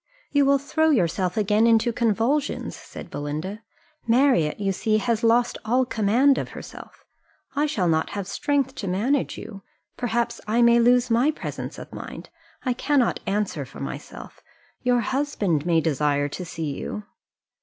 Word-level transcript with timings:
"You 0.31 0.45
will 0.47 0.57
throw 0.57 0.89
yourself 0.89 1.37
again 1.37 1.67
into 1.67 1.93
convulsions," 1.93 2.75
said 2.75 3.11
Belinda. 3.11 3.61
"Marriott, 4.07 4.59
you 4.59 4.71
see, 4.71 4.97
has 4.97 5.23
lost 5.23 5.59
all 5.63 5.85
command 5.85 6.39
of 6.39 6.49
herself 6.57 7.05
I 7.55 7.67
shall 7.67 7.87
not 7.87 8.09
have 8.17 8.25
strength 8.27 8.73
to 8.77 8.87
manage 8.87 9.37
you 9.37 9.61
perhaps 9.97 10.41
I 10.47 10.63
may 10.63 10.79
lose 10.79 11.11
my 11.11 11.29
presence 11.29 11.77
of 11.77 11.93
mind 11.93 12.31
I 12.63 12.73
cannot 12.73 13.19
answer 13.27 13.63
for 13.63 13.79
myself 13.79 14.41
your 14.81 15.01
husband 15.01 15.67
may 15.67 15.79
desire 15.81 16.27
to 16.29 16.45
see 16.45 16.71
you." 16.75 17.03